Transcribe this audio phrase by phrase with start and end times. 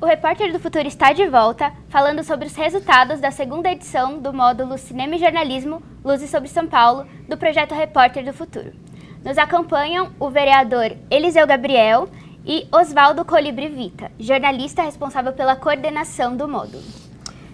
[0.00, 4.34] O Repórter do Futuro está de volta, falando sobre os resultados da segunda edição do
[4.34, 8.72] módulo Cinema e Jornalismo Luzes sobre São Paulo, do projeto Repórter do Futuro.
[9.24, 12.06] Nos acompanham o vereador Eliseu Gabriel
[12.44, 16.82] e Oswaldo Colibri Vita, jornalista responsável pela coordenação do módulo.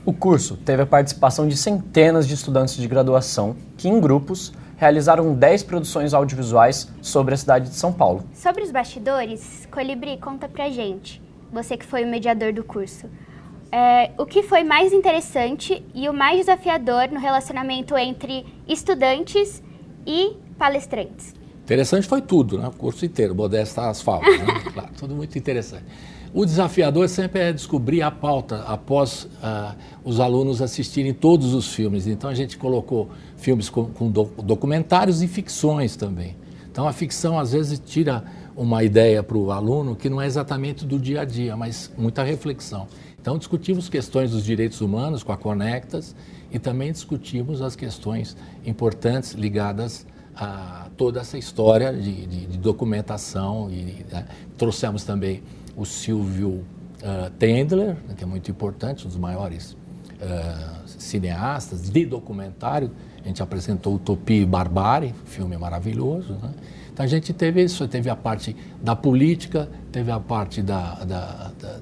[0.05, 5.35] O curso teve a participação de centenas de estudantes de graduação que, em grupos, realizaram
[5.35, 8.25] 10 produções audiovisuais sobre a cidade de São Paulo.
[8.33, 11.21] Sobre os bastidores, Colibri, conta pra gente,
[11.53, 13.07] você que foi o mediador do curso,
[13.71, 19.63] é, o que foi mais interessante e o mais desafiador no relacionamento entre estudantes
[20.07, 21.35] e palestrantes?
[21.63, 22.67] Interessante foi tudo, né?
[22.67, 24.47] o curso inteiro, Modesta Asfalto, né?
[24.73, 25.85] claro, tudo muito interessante.
[26.33, 32.07] O desafiador sempre é descobrir a pauta após uh, os alunos assistirem todos os filmes.
[32.07, 36.37] Então a gente colocou filmes com, com documentários e ficções também.
[36.71, 38.23] Então a ficção às vezes tira
[38.57, 42.23] uma ideia para o aluno que não é exatamente do dia a dia, mas muita
[42.23, 42.87] reflexão.
[43.21, 46.15] Então discutimos questões dos direitos humanos com a Conectas
[46.53, 53.69] e também discutimos as questões importantes ligadas a toda essa história de, de, de documentação
[53.71, 54.27] e né?
[54.57, 55.43] trouxemos também
[55.77, 56.65] o Silvio
[57.03, 62.91] uh, Tendler, né, que é muito importante, um dos maiores uh, cineastas de documentário.
[63.23, 66.35] A gente apresentou Utopia e Barbárie, filme maravilhoso.
[66.35, 66.53] Né?
[66.93, 71.05] Então a gente teve isso, teve a parte da política, teve a parte da, da,
[71.05, 71.81] da, da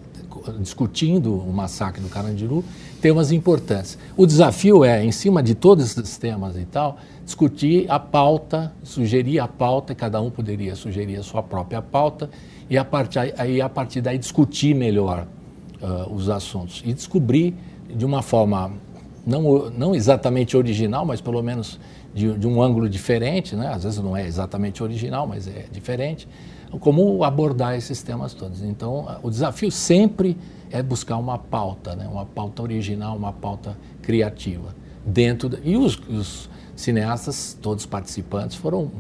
[0.59, 2.65] discutindo o massacre do Carandiru,
[2.99, 3.99] temas importantes.
[4.17, 9.39] O desafio é, em cima de todos esses temas e tal, discutir a pauta, sugerir
[9.39, 12.31] a pauta, cada um poderia sugerir a sua própria pauta,
[12.69, 15.27] e a partir, aí, a partir daí discutir melhor
[15.81, 17.55] uh, os assuntos e descobrir
[17.89, 18.73] de uma forma
[19.27, 21.79] não, não exatamente original, mas pelo menos
[22.15, 23.69] de, de, um ângulo diferente, né?
[23.69, 26.27] às vezes não é exatamente original, mas é diferente,
[26.81, 28.63] como abordar esses temas todos.
[28.63, 30.37] Então, o desafio sempre
[30.71, 32.07] é buscar uma pauta, né?
[32.07, 34.75] uma pauta original, uma pauta criativa.
[35.05, 38.91] dentro de, E os, os cineastas, todos participantes, foram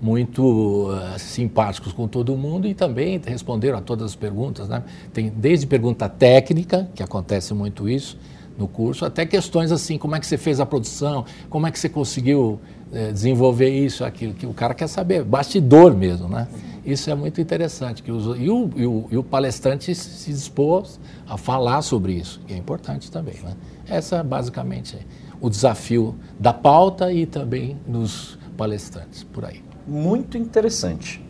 [0.00, 4.68] muito uh, simpáticos com todo mundo e também responderam a todas as perguntas.
[4.68, 4.82] Né?
[5.12, 8.18] Tem desde pergunta técnica, que acontece muito isso
[8.58, 11.78] no curso, até questões assim, como é que você fez a produção, como é que
[11.78, 12.60] você conseguiu
[12.92, 16.46] uh, desenvolver isso, aquilo, que o cara quer saber, bastidor mesmo, né?
[16.84, 21.00] Isso é muito interessante, que os, e, o, e, o, e o palestrante se dispôs
[21.26, 23.56] a falar sobre isso, que é importante também, né?
[23.88, 25.00] Essa basicamente é
[25.40, 29.62] o desafio da pauta e também dos palestrantes por aí.
[29.86, 31.24] Muito interessante.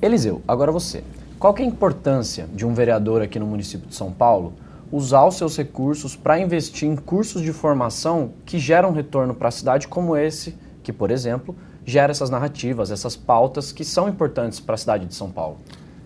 [0.00, 1.02] Eliseu, agora você.
[1.38, 4.54] Qual é a importância de um vereador aqui no município de São Paulo
[4.90, 9.50] usar os seus recursos para investir em cursos de formação que geram retorno para a
[9.50, 14.74] cidade, como esse, que, por exemplo, gera essas narrativas, essas pautas que são importantes para
[14.74, 15.58] a cidade de São Paulo?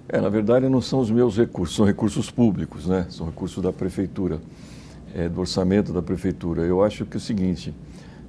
[0.08, 3.06] É, na verdade, não são os meus recursos, são recursos públicos, né?
[3.10, 4.40] São recursos da prefeitura
[5.14, 6.62] é, do orçamento da prefeitura.
[6.62, 7.74] Eu acho que é o seguinte,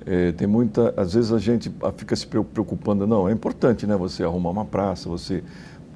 [0.06, 4.24] é, tem muita, às vezes a gente fica se preocupando, não, é importante, né, você
[4.24, 5.44] arrumar uma praça, você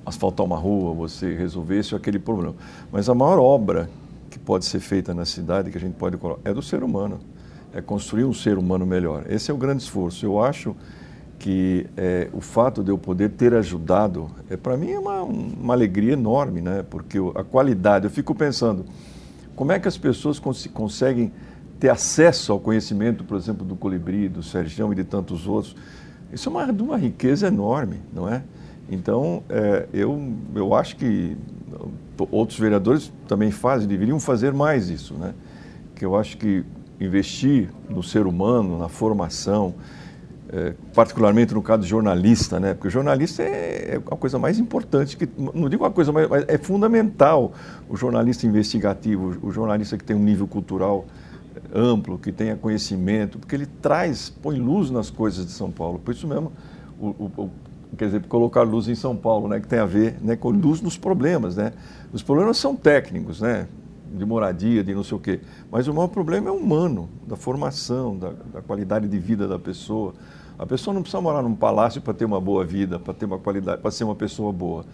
[0.06, 2.56] asfaltar uma rua, você resolver esse ou aquele problema.
[2.92, 3.90] Mas a maior obra
[4.30, 7.20] que pode ser feita na cidade, que a gente pode colocar, é do ser humano,
[7.74, 9.26] é construir um ser humano melhor.
[9.30, 10.26] Esse é o grande esforço.
[10.26, 10.76] Eu acho
[11.44, 15.74] que é, o fato de eu poder ter ajudado, é, para mim é uma, uma
[15.74, 16.86] alegria enorme, né?
[16.90, 18.86] porque a qualidade, eu fico pensando,
[19.54, 21.34] como é que as pessoas cons conseguem
[21.82, 25.76] ter acesso ao conhecimento, por exemplo, do Colibri, do Sergião e de tantos outros?
[26.32, 28.42] Isso é uma, uma riqueza enorme, não é?
[28.90, 31.36] Então, é, eu, eu acho que
[32.32, 35.34] outros vereadores também fazem, deveriam fazer mais isso, né?
[35.94, 36.64] Que eu acho que
[37.02, 39.76] investir no ser humano, na formação,
[40.54, 42.76] é, particularmente no caso de jornalista, né?
[42.76, 46.30] Porque o jornalista é, é, a coisa mais importante, que, não digo uma coisa, mas
[46.48, 47.54] é fundamental
[47.90, 51.06] o jornalista investigativo, o jornalista que tem um nível cultural
[51.74, 55.98] amplo, que tenha conhecimento, porque ele traz, põe luz nas coisas de São Paulo.
[55.98, 56.52] Por isso mesmo,
[57.00, 57.50] o, o,
[57.98, 59.60] quer dizer, colocar luz em São Paulo, né?
[59.60, 61.74] Que tem a ver né, com luz nos problemas, né?
[62.12, 63.68] Os problemas são técnicos, né?
[64.14, 65.40] de moradia, de não sei o quê.
[65.72, 70.14] Mas o maior problema é humano, da formação, da, da qualidade de vida da pessoa.
[70.58, 73.40] A pessoa não precisa morar num palácio para ter uma boa vida, para ter uma
[73.40, 74.86] qualidade, para ser uma pessoa boa.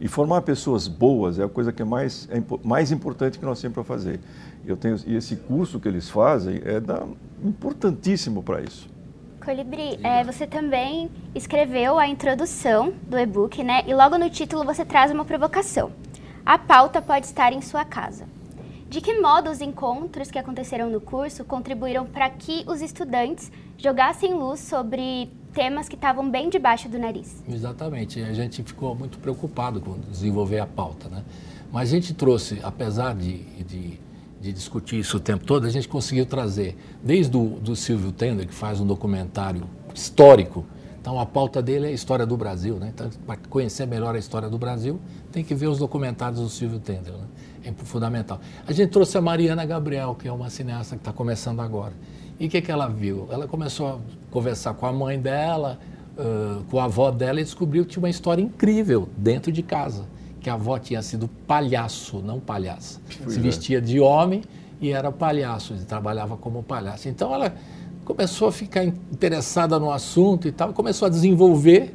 [0.00, 3.60] E formar pessoas boas é a coisa que é mais, é mais importante que nós
[3.60, 4.20] temos para fazer.
[4.66, 7.06] Eu tenho, e esse curso que eles fazem é da,
[7.44, 8.88] importantíssimo para isso.
[9.44, 13.84] Colibri, é, você também escreveu a introdução do e-book, né?
[13.86, 15.92] E logo no título você traz uma provocação.
[16.44, 18.24] A pauta pode estar em sua casa.
[18.94, 24.34] De que modo os encontros que aconteceram no curso contribuíram para que os estudantes jogassem
[24.34, 27.42] luz sobre temas que estavam bem debaixo do nariz?
[27.48, 28.22] Exatamente.
[28.22, 31.24] A gente ficou muito preocupado com desenvolver a pauta, né?
[31.72, 34.00] Mas a gente trouxe, apesar de, de,
[34.40, 38.46] de, discutir isso o tempo todo, a gente conseguiu trazer, desde o do Silvio Tender,
[38.46, 40.64] que faz um documentário histórico,
[41.04, 42.90] então a pauta dele é a história do Brasil, né?
[42.94, 44.98] Então, para conhecer melhor a história do Brasil,
[45.30, 47.26] tem que ver os documentários do Silvio Tender, né?
[47.62, 48.40] É fundamental.
[48.66, 51.92] A gente trouxe a Mariana Gabriel, que é uma cineasta que está começando agora.
[52.40, 53.28] E o que, que ela viu?
[53.30, 53.98] Ela começou a
[54.30, 55.78] conversar com a mãe dela,
[56.16, 60.06] uh, com a avó dela e descobriu que tinha uma história incrível dentro de casa.
[60.40, 62.98] Que a avó tinha sido palhaço, não palhaça.
[63.28, 63.42] Se é.
[63.42, 64.42] vestia de homem
[64.80, 67.10] e era palhaço, e trabalhava como palhaço.
[67.10, 67.54] Então ela
[68.04, 71.94] começou a ficar interessada no assunto e tal, começou a desenvolver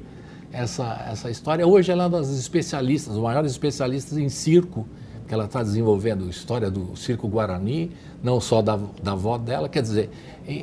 [0.52, 1.66] essa, essa história.
[1.66, 4.88] Hoje ela é uma das especialistas, os maiores especialistas em circo
[5.28, 7.92] que ela está desenvolvendo história do circo Guarani,
[8.24, 10.10] não só da, da avó dela, quer dizer,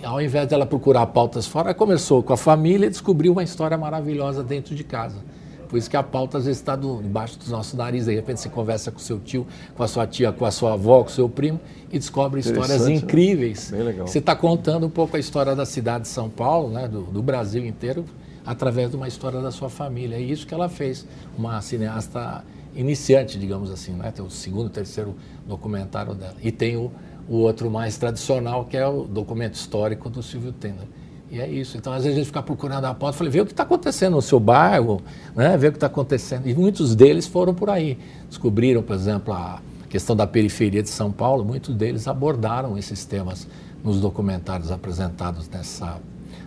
[0.03, 4.43] ao invés dela procurar pautas fora, começou com a família e descobriu uma história maravilhosa
[4.43, 5.19] dentro de casa.
[5.69, 8.07] Por isso que a pauta às vezes está embaixo dos nossos narizes.
[8.07, 11.03] De repente você conversa com seu tio, com a sua tia, com a sua avó,
[11.03, 11.61] com o seu primo
[11.91, 12.95] e descobre histórias né?
[12.95, 13.71] incríveis.
[13.71, 13.79] Né?
[13.79, 14.07] Bem legal.
[14.07, 17.23] Você está contando um pouco a história da cidade de São Paulo, né, do, do
[17.23, 18.05] Brasil inteiro,
[18.45, 20.17] através de uma história da sua família.
[20.17, 21.07] É isso que ela fez.
[21.37, 24.11] Uma cineasta iniciante, digamos assim, né?
[24.11, 25.15] Tem o segundo, terceiro
[25.47, 26.37] documentário dela.
[26.43, 26.93] E tem o,
[27.29, 30.87] o outro mais tradicional, que é o documento histórico do Silvio Tender.
[31.31, 31.77] E é isso.
[31.77, 34.15] Então, às vezes a gente fica procurando a pauta, falei, vê o que está acontecendo
[34.15, 35.01] no seu bairro,
[35.35, 35.57] né?
[35.57, 36.47] vê o que está acontecendo.
[36.47, 37.99] E muitos deles foram por aí.
[38.29, 43.47] Descobriram, por exemplo, a questão da periferia de São Paulo, muitos deles abordaram esses temas
[43.83, 46.01] nos documentários apresentados nessa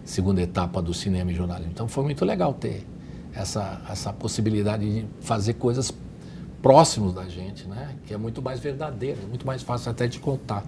[0.06, 1.72] segunda etapa do cinema e jornalismo.
[1.74, 2.86] Então, foi muito legal ter
[3.34, 5.94] essa, essa possibilidade de fazer coisas
[6.62, 7.96] próximos da gente, né?
[8.06, 10.64] que é muito mais verdadeiro, muito mais fácil até de contar.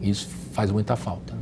[0.00, 1.34] Isso faz muita falta.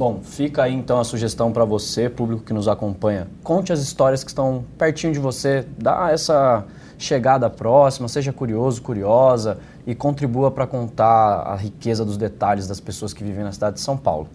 [0.00, 3.28] Bom, fica aí então a sugestão para você, público que nos acompanha.
[3.44, 6.64] Conte as histórias que estão pertinho de você, dá essa
[6.96, 13.12] chegada próxima, seja curioso, curiosa e contribua para contar a riqueza dos detalhes das pessoas
[13.12, 14.26] que vivem na cidade de São Paulo.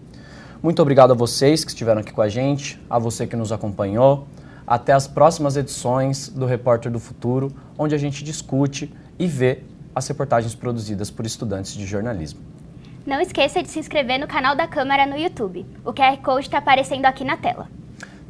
[0.62, 4.28] Muito obrigado a vocês que estiveram aqui com a gente, a você que nos acompanhou.
[4.64, 10.06] Até as próximas edições do Repórter do Futuro, onde a gente discute e vê as
[10.06, 12.55] reportagens produzidas por estudantes de jornalismo.
[13.06, 15.64] Não esqueça de se inscrever no canal da Câmara no YouTube.
[15.84, 17.68] O QR Code está aparecendo aqui na tela.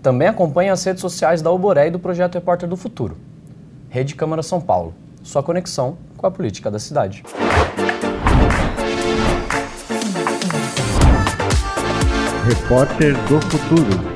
[0.03, 3.17] Também acompanhe as redes sociais da Uboré e do Projeto Repórter do Futuro.
[3.89, 4.95] Rede Câmara São Paulo.
[5.23, 7.23] Sua conexão com a política da cidade.
[12.45, 14.16] Repórter do Futuro.